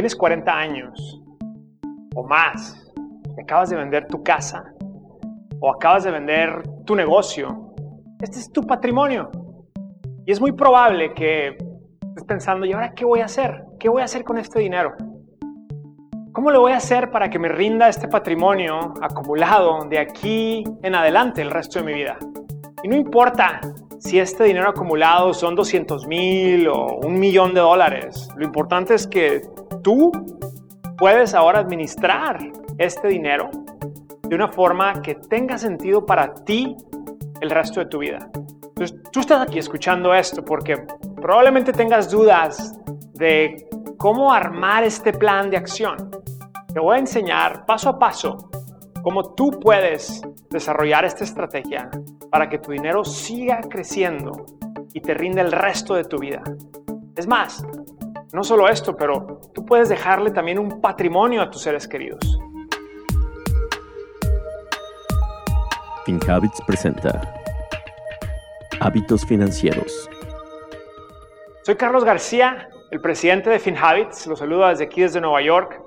[0.00, 1.20] Tienes 40 años
[2.14, 2.88] o más
[3.36, 4.72] y acabas de vender tu casa
[5.58, 7.74] o acabas de vender tu negocio.
[8.20, 9.28] Este es tu patrimonio.
[10.24, 13.64] Y es muy probable que estés pensando, ¿y ahora qué voy a hacer?
[13.80, 14.94] ¿Qué voy a hacer con este dinero?
[16.30, 20.94] ¿Cómo le voy a hacer para que me rinda este patrimonio acumulado de aquí en
[20.94, 22.18] adelante el resto de mi vida?
[22.84, 23.60] Y no importa
[23.98, 28.28] si este dinero acumulado son 200 mil o un millón de dólares.
[28.36, 29.42] Lo importante es que
[29.88, 30.12] tú
[30.98, 32.38] puedes ahora administrar
[32.76, 33.48] este dinero
[34.20, 36.76] de una forma que tenga sentido para ti
[37.40, 38.28] el resto de tu vida.
[38.34, 40.76] Entonces, tú estás aquí escuchando esto porque
[41.16, 42.78] probablemente tengas dudas
[43.14, 46.10] de cómo armar este plan de acción.
[46.70, 48.50] Te voy a enseñar paso a paso
[49.02, 50.20] cómo tú puedes
[50.50, 51.88] desarrollar esta estrategia
[52.30, 54.44] para que tu dinero siga creciendo
[54.92, 56.42] y te rinde el resto de tu vida.
[57.16, 57.64] Es más,
[58.32, 62.38] no solo esto, pero tú puedes dejarle también un patrimonio a tus seres queridos.
[66.04, 67.34] FinHabits presenta
[68.80, 70.08] Hábitos Financieros.
[71.62, 74.26] Soy Carlos García, el presidente de FinHabits.
[74.26, 75.82] Los saludo desde aquí, desde Nueva York.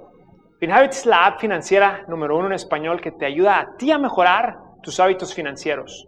[0.59, 3.97] FinHabits es la app financiera número uno en español que te ayuda a ti a
[3.97, 6.07] mejorar tus hábitos financieros.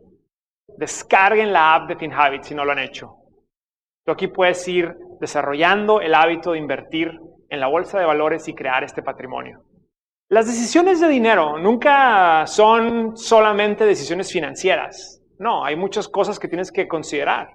[0.78, 3.16] Descarguen la app de FinHabits si no lo han hecho.
[4.06, 8.54] Tú aquí puedes ir desarrollando el hábito de invertir en la bolsa de valores y
[8.54, 9.64] crear este patrimonio.
[10.30, 15.24] Las decisiones de dinero nunca son solamente decisiones financieras.
[15.40, 17.52] No, hay muchas cosas que tienes que considerar.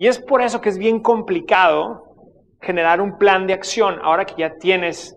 [0.00, 2.02] Y es por eso que es bien complicado
[2.60, 5.16] generar un plan de acción ahora que ya tienes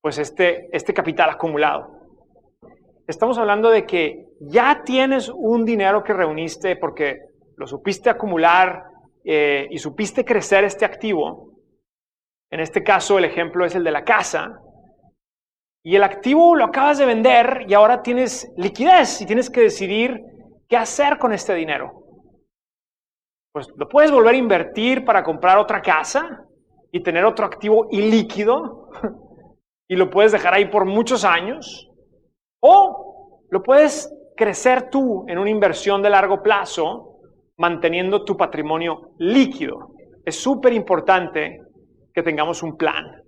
[0.00, 1.92] pues este, este capital acumulado.
[3.06, 7.20] Estamos hablando de que ya tienes un dinero que reuniste porque
[7.56, 8.89] lo supiste acumular
[9.24, 11.52] eh, y supiste crecer este activo.
[12.50, 14.60] En este caso el ejemplo es el de la casa.
[15.82, 20.20] Y el activo lo acabas de vender y ahora tienes liquidez y tienes que decidir
[20.68, 22.04] qué hacer con este dinero.
[23.52, 26.44] Pues lo puedes volver a invertir para comprar otra casa
[26.92, 28.90] y tener otro activo ilíquido
[29.88, 31.88] y lo puedes dejar ahí por muchos años.
[32.62, 37.09] O lo puedes crecer tú en una inversión de largo plazo
[37.60, 39.90] manteniendo tu patrimonio líquido.
[40.24, 41.60] Es súper importante
[42.12, 43.22] que tengamos un plan.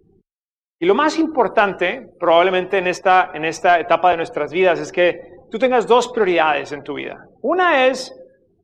[0.80, 5.20] Y lo más importante, probablemente en esta, en esta etapa de nuestras vidas, es que
[5.50, 7.24] tú tengas dos prioridades en tu vida.
[7.42, 8.12] Una es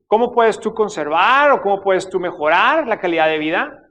[0.06, 3.85] cómo puedes tú conservar o cómo puedes tú mejorar la calidad de vida.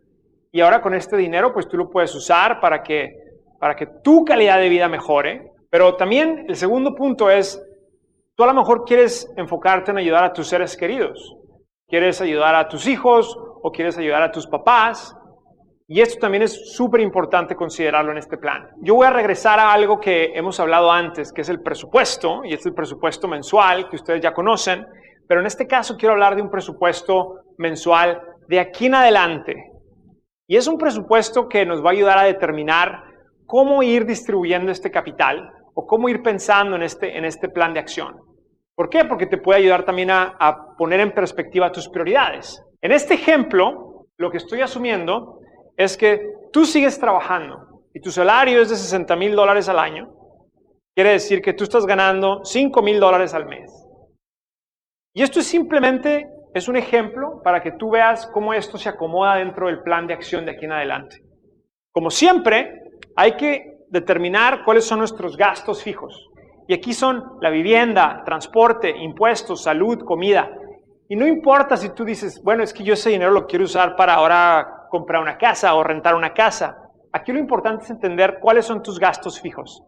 [0.51, 3.27] Y ahora con este dinero, pues tú lo puedes usar para que
[3.59, 5.51] para que tu calidad de vida mejore.
[5.69, 7.61] Pero también el segundo punto es,
[8.35, 11.35] tú a lo mejor quieres enfocarte en ayudar a tus seres queridos.
[11.89, 15.15] Quieres ayudar a tus hijos o quieres ayudar a tus papás.
[15.87, 18.67] Y esto también es súper importante considerarlo en este plan.
[18.81, 22.53] Yo voy a regresar a algo que hemos hablado antes, que es el presupuesto, y
[22.53, 24.85] es el presupuesto mensual que ustedes ya conocen,
[25.29, 29.55] pero en este caso quiero hablar de un presupuesto mensual de aquí en adelante.
[30.45, 33.01] Y es un presupuesto que nos va a ayudar a determinar
[33.45, 37.79] cómo ir distribuyendo este capital o cómo ir pensando en este, en este plan de
[37.79, 38.17] acción.
[38.77, 39.05] ¿Por qué?
[39.05, 42.63] Porque te puede ayudar también a, poner en perspectiva tus prioridades.
[42.79, 45.39] En este ejemplo, lo que estoy asumiendo
[45.75, 46.21] es que
[46.53, 50.13] tú sigues trabajando y tu salario es de 60 mil dólares al año.
[50.93, 53.71] Quiere decir que tú estás ganando 5 mil dólares al mes.
[55.11, 59.37] Y esto es simplemente, es un ejemplo para que tú veas cómo esto se acomoda
[59.37, 61.17] dentro del plan de acción de aquí en adelante.
[61.91, 62.79] Como siempre,
[63.15, 66.29] hay que determinar cuáles son nuestros gastos fijos.
[66.67, 70.51] Y aquí son la vivienda, transporte, impuestos, salud, comida.
[71.07, 73.95] Y no importa si tú dices, bueno, es que yo ese dinero lo quiero usar
[73.95, 76.77] para ahora comprar una casa o rentar una casa.
[77.13, 79.81] Aquí lo importante es entender cuáles son tus gastos fijos.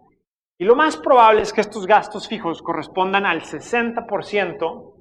[0.58, 4.94] Y lo más probable es que estos gastos fijos correspondan al 60%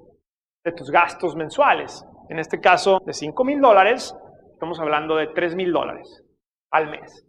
[0.65, 2.05] de tus gastos mensuales.
[2.29, 4.15] En este caso, de 5 mil dólares,
[4.53, 6.23] estamos hablando de 3 mil dólares
[6.71, 7.25] al mes.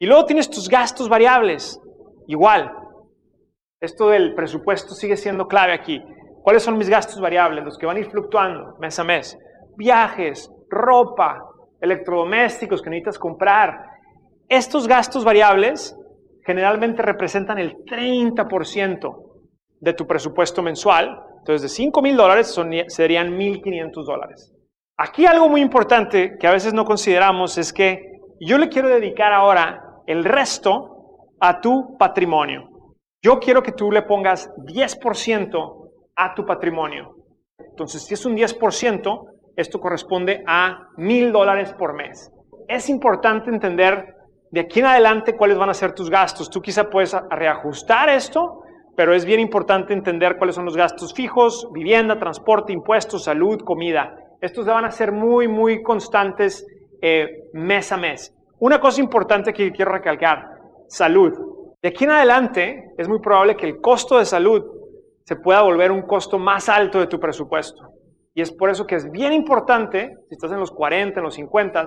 [0.00, 1.80] Y luego tienes tus gastos variables.
[2.26, 2.72] Igual,
[3.82, 6.00] esto del presupuesto sigue siendo clave aquí.
[6.42, 7.64] ¿Cuáles son mis gastos variables?
[7.64, 9.36] Los que van a ir fluctuando mes a mes.
[9.76, 11.44] Viajes, ropa,
[11.80, 13.84] electrodomésticos que necesitas comprar.
[14.48, 15.96] Estos gastos variables
[16.46, 19.16] generalmente representan el 30%
[19.80, 21.20] de tu presupuesto mensual.
[21.38, 22.56] Entonces, de 5 mil dólares
[22.86, 24.54] serían 1.500 dólares.
[24.96, 29.32] Aquí algo muy importante que a veces no consideramos es que yo le quiero dedicar
[29.32, 32.71] ahora el resto a tu patrimonio.
[33.22, 37.14] Yo quiero que tú le pongas 10% a tu patrimonio.
[37.56, 42.32] Entonces, si es un 10%, esto corresponde a mil dólares por mes.
[42.66, 44.16] Es importante entender
[44.50, 46.50] de aquí en adelante cuáles van a ser tus gastos.
[46.50, 48.64] Tú quizá puedes reajustar esto,
[48.96, 54.16] pero es bien importante entender cuáles son los gastos fijos, vivienda, transporte, impuestos, salud, comida.
[54.40, 56.66] Estos van a ser muy, muy constantes
[57.00, 58.34] eh, mes a mes.
[58.58, 60.44] Una cosa importante que quiero recalcar,
[60.88, 61.51] salud.
[61.82, 64.62] De aquí en adelante es muy probable que el costo de salud
[65.24, 67.82] se pueda volver un costo más alto de tu presupuesto.
[68.34, 71.34] Y es por eso que es bien importante, si estás en los 40, en los
[71.34, 71.86] 50,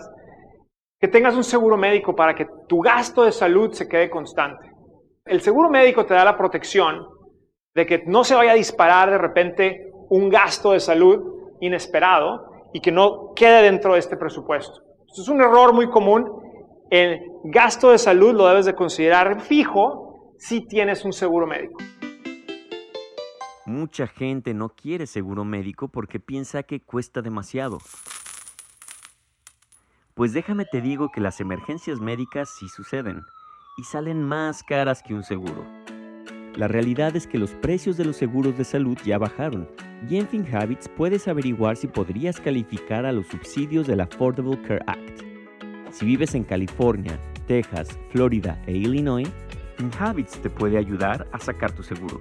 [1.00, 4.70] que tengas un seguro médico para que tu gasto de salud se quede constante.
[5.26, 7.08] El seguro médico te da la protección
[7.74, 12.82] de que no se vaya a disparar de repente un gasto de salud inesperado y
[12.82, 14.82] que no quede dentro de este presupuesto.
[15.08, 16.45] Esto es un error muy común.
[16.98, 21.84] El gasto de salud lo debes de considerar fijo si tienes un seguro médico.
[23.66, 27.80] Mucha gente no quiere seguro médico porque piensa que cuesta demasiado.
[30.14, 33.20] Pues déjame te digo que las emergencias médicas sí suceden
[33.78, 35.66] y salen más caras que un seguro.
[36.56, 39.70] La realidad es que los precios de los seguros de salud ya bajaron
[40.10, 45.35] y en FinHabits puedes averiguar si podrías calificar a los subsidios del Affordable Care Act.
[45.96, 49.32] Si vives en California, Texas, Florida e Illinois,
[49.78, 52.20] FinHabits te puede ayudar a sacar tu seguro.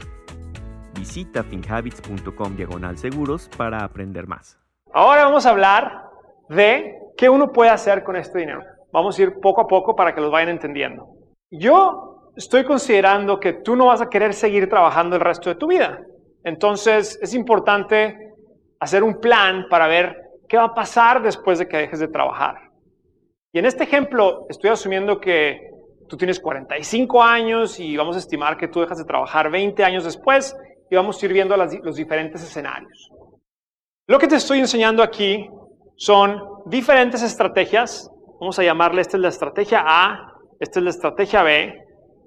[0.97, 4.61] Visita finhabits.com diagonal seguros para aprender más.
[4.93, 6.05] Ahora vamos a hablar
[6.49, 8.63] de ¿qué uno puede hacer con este dinero?
[8.93, 11.09] Vamos a ir poco a poco para que los vayan entendiendo.
[11.51, 15.67] Yo estoy considerando que tú no vas a querer seguir trabajando el resto de tu
[15.67, 15.99] vida.
[16.45, 18.35] Entonces es importante
[18.79, 20.15] hacer un plan para ver
[20.49, 22.73] qué va a pasar después de que dejes de trabajar.
[23.55, 25.71] Y en este ejemplo estoy asumiendo que
[26.09, 30.03] tú tienes 45 años y vamos a estimar que tú dejas de trabajar 20 años
[30.03, 30.57] después
[30.91, 33.13] y vamos a ir viendo los diferentes escenarios.
[34.09, 35.49] Lo que te estoy enseñando aquí
[35.95, 38.11] son diferentes estrategias.
[38.41, 41.81] Vamos a llamarle, esta es la estrategia A, esta es la estrategia B.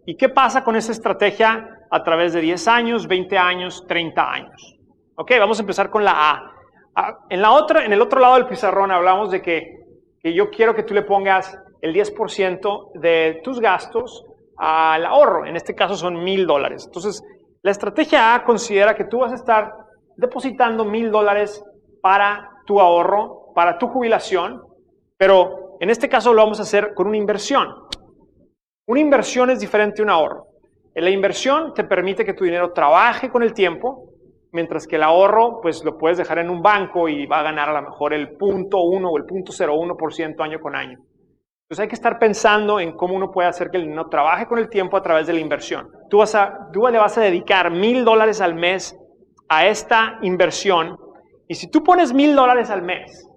[0.05, 4.77] ¿Y qué pasa con esa estrategia a través de 10 años, 20 años, 30 años?
[5.15, 6.51] Ok, vamos a empezar con la A.
[6.95, 9.86] Ah, en, la otra, en el otro lado del pizarrón hablamos de que,
[10.27, 14.25] que yo quiero que tú le pongas el 10% de tus gastos
[14.57, 15.45] al ahorro.
[15.45, 16.83] En este caso son mil dólares.
[16.85, 17.23] Entonces,
[17.61, 19.71] la estrategia A considera que tú vas a estar
[20.17, 21.63] depositando mil dólares
[22.01, 24.61] para tu ahorro para tu jubilación,
[25.15, 27.73] pero en este caso lo vamos a hacer con una inversión.
[28.85, 30.47] Una inversión es diferente a un ahorro.
[30.93, 34.09] La inversión te permite que tu dinero trabaje con el tiempo,
[34.51, 37.69] mientras que el ahorro, pues lo puedes dejar en un banco y va a ganar
[37.69, 40.99] a lo mejor el punto uno o el punto ciento año con año.
[41.63, 44.57] Entonces hay que estar pensando en cómo uno puede hacer que el dinero trabaje con
[44.57, 45.91] el tiempo a través de la inversión.
[46.09, 48.97] Tú, vas a, tú le vas a dedicar mil dólares al mes
[49.49, 50.97] a esta inversión
[51.47, 53.29] y si tú pones mil dólares al mes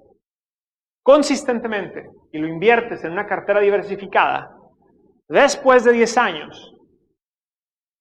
[1.02, 4.56] consistentemente y lo inviertes en una cartera diversificada,
[5.28, 6.74] después de 10 años,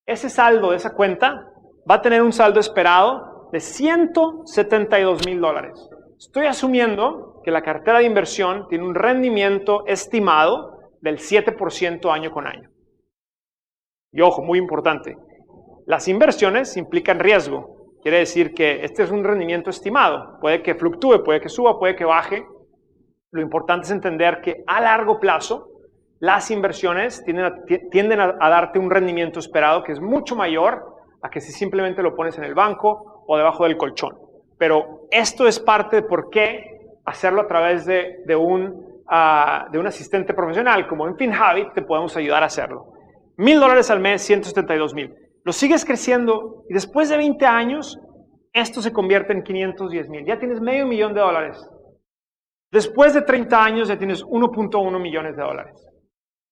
[0.06, 1.52] ese saldo de esa cuenta
[1.89, 5.89] va a tener un saldo esperado de 172 mil dólares.
[6.18, 12.45] Estoy asumiendo que la cartera de inversión tiene un rendimiento estimado del 7% año con
[12.45, 12.69] año.
[14.12, 15.18] Y ojo, muy importante,
[15.86, 17.77] las inversiones implican riesgo.
[18.01, 20.39] Quiere decir que este es un rendimiento estimado.
[20.39, 22.45] Puede que fluctúe, puede que suba, puede que baje,
[23.31, 25.69] lo importante es entender que a largo plazo
[26.19, 27.24] las inversiones
[27.91, 32.16] tienden a, darte un rendimiento esperado que es mucho mayor a que si simplemente lo
[32.16, 34.18] pones en el banco o debajo del colchón.
[34.58, 39.88] Pero esto es parte de por qué hacerlo a través de, un, ah, de un
[39.88, 42.94] asistente profesional, como en FinHabit te podemos ayudar a hacerlo.
[43.38, 45.14] Mil dólares al mes, 172 mil.
[45.44, 48.00] Lo sigues creciendo y después de 20 años,
[48.52, 50.26] esto se convierte en 510 mil.
[50.26, 51.58] Ya tienes medio millón de dólares
[52.72, 55.88] Después de 30 años ya tienes 1.1 millones de dólares.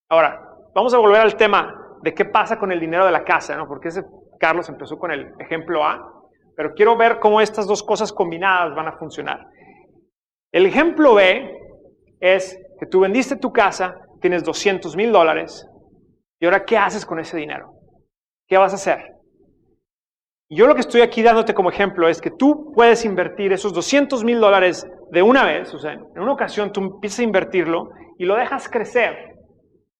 [0.08, 0.40] Ahora,
[0.74, 3.68] vamos a volver al tema de qué pasa con el dinero de la casa, ¿no?
[3.68, 4.02] Porque ese
[4.38, 6.12] Carlos empezó con el ejemplo A,
[6.56, 9.46] pero quiero ver cómo estas dos cosas combinadas van a funcionar.
[10.52, 11.50] El ejemplo B
[12.20, 15.68] es que tú vendiste tu casa, tienes 200 mil dólares,
[16.40, 17.74] y ahora ¿qué haces con ese dinero?
[18.46, 19.14] ¿Qué vas a hacer?
[20.50, 24.24] Yo lo que estoy aquí dándote como ejemplo es que tú puedes invertir esos 200
[24.24, 28.24] mil dólares de una vez, o sea, en una ocasión tú empiezas a invertirlo y
[28.24, 29.36] lo dejas crecer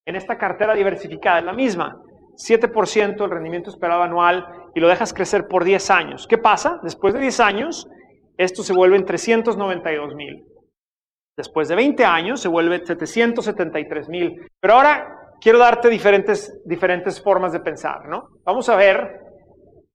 [0.07, 2.03] en esta cartera diversificada, es la misma,
[2.39, 6.27] 7% el rendimiento esperado anual y lo dejas crecer por 10 años.
[6.27, 6.81] ¿Qué pasa?
[6.83, 7.89] Después de 10 años,
[8.37, 10.47] esto se vuelve en 392 mil.
[11.37, 14.47] Después de 20 años se vuelve 773 mil.
[14.61, 18.29] Pero ahora quiero darte diferentes, diferentes formas de pensar, ¿no?
[18.45, 19.29] Vamos a ver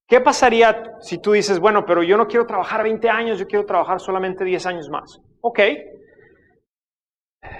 [0.07, 3.65] ¿Qué pasaría si tú dices, bueno, pero yo no quiero trabajar 20 años, yo quiero
[3.65, 5.19] trabajar solamente 10 años más?
[5.41, 5.59] Ok.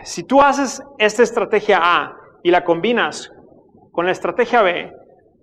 [0.04, 3.32] Si tú haces esta estrategia A y la combinas
[3.94, 4.92] con la estrategia B,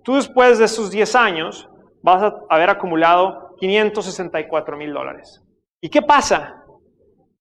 [0.03, 1.69] tú después de esos 10 años
[2.03, 5.41] vas a haber acumulado 564 mil dólares.
[5.81, 6.63] ¿Y qué pasa?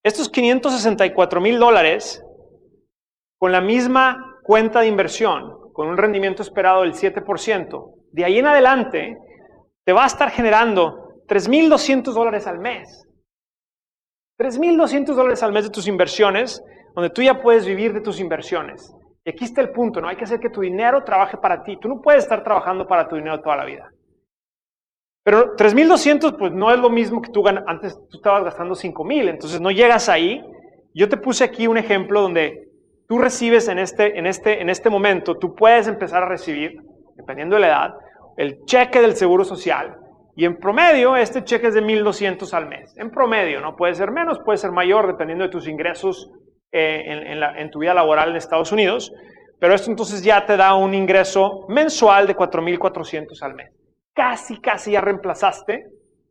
[0.05, 2.25] Estos 564 mil dólares,
[3.39, 8.47] con la misma cuenta de inversión, con un rendimiento esperado del 7%, de ahí en
[8.47, 9.19] adelante
[9.85, 13.05] te va a estar generando 3.200 dólares al mes.
[14.39, 16.63] 3.200 dólares al mes de tus inversiones,
[16.95, 18.95] donde tú ya puedes vivir de tus inversiones.
[19.25, 20.09] Y aquí está el punto, ¿no?
[20.09, 21.77] Hay que hacer que tu dinero trabaje para ti.
[21.77, 23.91] Tú no puedes estar trabajando para tu dinero toda la vida.
[25.23, 27.65] Pero 3.200 pues no es lo mismo que tú ganas.
[27.67, 30.43] Antes tú estabas gastando 5.000, entonces no llegas ahí.
[30.95, 32.69] Yo te puse aquí un ejemplo donde
[33.07, 36.81] tú recibes en este, en este, en este momento, tú puedes empezar a recibir,
[37.17, 37.95] dependiendo de la edad,
[38.37, 39.99] el cheque del Seguro Social.
[40.35, 42.97] Y en promedio, este cheque es de 1.200 al mes.
[42.97, 43.77] En promedio, ¿no?
[43.77, 46.31] Puede ser menos, puede ser mayor, dependiendo de tus ingresos
[46.73, 49.13] eh, en, tu vida laboral en Estados Unidos.
[49.59, 53.71] Pero esto entonces ya te da un ingreso mensual de 4.400 al mes.
[54.15, 55.87] Casi, casi ya reemplazaste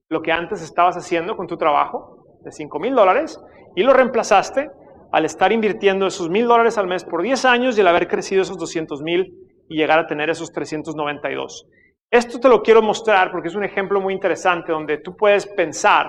[0.09, 3.39] lo que antes estabas haciendo con tu trabajo de 5.000 dólares
[3.75, 4.69] y lo reemplazaste
[5.11, 8.41] al estar invirtiendo esos 1.000 dólares al mes por 10 años y el haber crecido
[8.41, 9.33] esos 200.000
[9.69, 11.67] y llegar a tener esos 392.
[12.11, 16.07] Esto te lo quiero mostrar porque es un ejemplo muy interesante donde tú puedes pensar,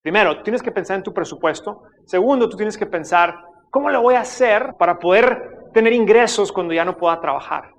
[0.00, 3.34] primero, tienes que pensar en tu presupuesto, segundo, tú tienes que pensar,
[3.70, 7.72] ¿cómo lo voy a hacer para poder tener ingresos cuando ya no pueda trabajar?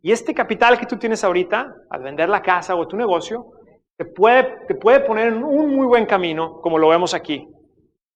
[0.00, 3.46] Y este capital que tú tienes ahorita, al vender la casa o tu negocio,
[3.96, 7.48] te puede, te puede poner en un muy buen camino, como lo vemos aquí.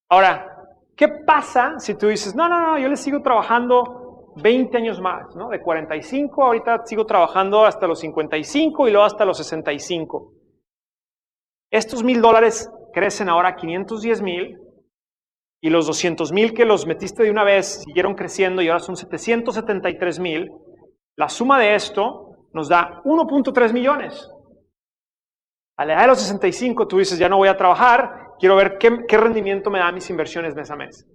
[0.09, 4.99] Ahora, ¿qué pasa si tú dices, no, no, no, yo le sigo trabajando 20 años
[4.99, 5.49] más, ¿no?
[5.49, 10.33] De 45, ahorita sigo trabajando hasta los 55 y luego hasta los 65.
[11.71, 14.59] Estos mil dólares crecen ahora a 510 mil
[15.67, 18.95] y los 200 mil que los metiste de una vez siguieron creciendo y ahora son
[18.95, 20.49] 773 mil.
[21.17, 24.31] La suma de esto nos da 1.3 millones.
[25.75, 28.77] A la edad de los 65 tú dices, ya no voy a trabajar, quiero ver
[28.77, 31.05] qué, rendimiento me da mis inversiones mes a mes.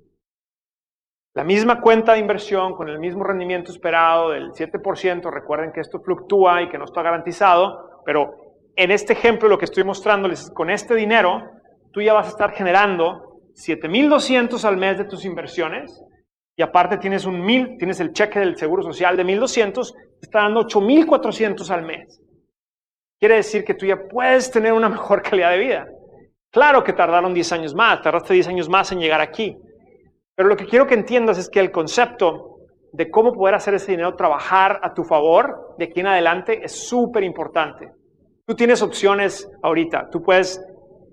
[1.34, 5.98] La misma cuenta de inversión con el mismo rendimiento esperado del 7%, recuerden que esto
[6.00, 8.34] fluctúa y que no está garantizado, pero
[8.76, 11.40] en este ejemplo lo que estoy mostrándoles, con este dinero,
[11.90, 16.02] tú ya vas a estar generando 7.200 al mes de tus inversiones
[16.56, 20.40] y aparte tienes, un mil, tienes el cheque del Seguro Social de 1.200, te está
[20.42, 22.20] dando 8.400 al mes.
[23.18, 25.86] Quiere decir que tú ya puedes tener una mejor calidad de vida.
[26.50, 29.56] Claro que tardaron 10 años más, tardaste 10 años más en llegar aquí,
[30.34, 32.56] pero lo que quiero que entiendas es que el concepto
[32.92, 36.72] de cómo poder hacer ese dinero trabajar a tu favor de aquí en adelante es
[36.72, 37.90] súper importante.
[38.44, 40.10] Tú tienes opciones ahorita.
[40.10, 40.60] Tú puedes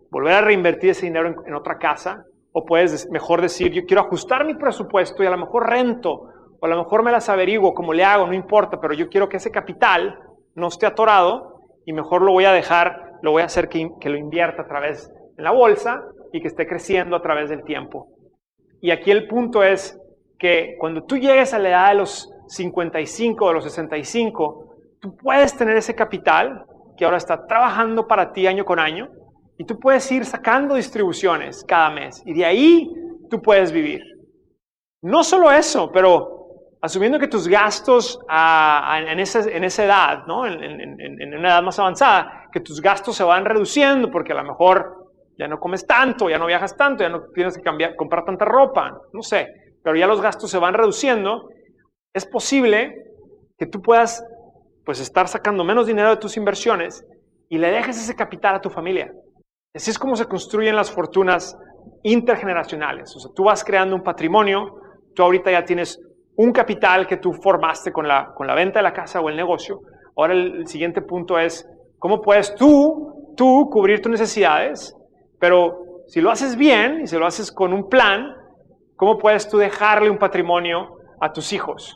[0.09, 4.45] volver a reinvertir ese dinero en, otra casa o puedes mejor decir, yo quiero ajustar
[4.45, 7.93] mi presupuesto y a lo mejor rento o a lo mejor me las averiguo como
[7.93, 10.19] le hago, no importa, pero yo quiero que ese capital
[10.55, 14.09] no esté atorado y mejor lo voy a dejar, lo voy a hacer que, que
[14.09, 18.07] lo invierta a través de la bolsa y que esté creciendo a través del tiempo.
[18.81, 19.99] Y aquí el punto es
[20.37, 25.55] que cuando tú llegues a la edad de los 55 o los 65, tú puedes
[25.55, 26.65] tener ese capital
[26.97, 29.09] que ahora está trabajando para ti año con año
[29.59, 32.89] y tú puedes ir sacando distribuciones cada mes y de ahí
[33.29, 34.01] tú puedes vivir.
[35.01, 36.37] No solo eso, pero
[36.81, 40.47] asumiendo que tus gastos en, esa, edad, ¿no?
[40.47, 44.45] en, en, una edad más avanzada, que tus gastos se van reduciendo porque a lo
[44.45, 48.23] mejor ya no comes tanto, ya no viajas tanto, ya no tienes que cambiar, comprar
[48.23, 51.49] tanta ropa, no sé, pero ya los gastos se van reduciendo,
[52.13, 52.95] es posible
[53.57, 54.23] que tú puedas
[54.85, 57.05] pues estar sacando menos dinero de tus inversiones
[57.49, 59.13] y le dejes ese capital a tu familia.
[59.73, 61.57] Así es como se construyen las fortunas
[62.03, 63.15] intergeneracionales.
[63.15, 64.79] O sea, tú vas creando un patrimonio,
[65.15, 65.99] tú ahorita ya tienes
[66.35, 69.35] un capital que tú formaste con la, con la venta de la casa o el
[69.35, 69.81] negocio.
[70.15, 74.95] Ahora el siguiente punto es, ¿cómo puedes tú, tú cubrir tus necesidades
[75.39, 78.35] pero si lo haces bien y si lo haces con un plan,
[78.95, 81.95] ¿cómo puedes tú dejarle un patrimonio a tus hijos?